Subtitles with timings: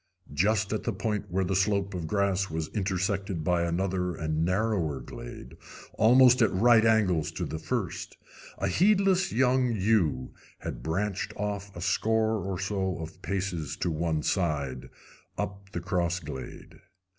[0.33, 4.99] Just at the point where the slope of grass was intersected by another and narrower
[4.99, 5.55] glade,
[5.93, 8.17] almost at right angles to the first,
[8.57, 14.23] a heedless young ewe had branched off a score or so of paces to one
[14.23, 14.89] side,
[15.37, 16.79] up the cross glade.